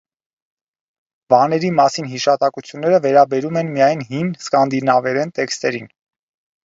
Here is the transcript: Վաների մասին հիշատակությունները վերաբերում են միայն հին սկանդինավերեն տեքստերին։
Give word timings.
Վաների 1.33 1.69
մասին 1.81 2.07
հիշատակությունները 2.13 3.01
վերաբերում 3.03 3.59
են 3.63 3.69
միայն 3.77 4.03
հին 4.09 4.33
սկանդինավերեն 4.47 5.35
տեքստերին։ 5.37 5.91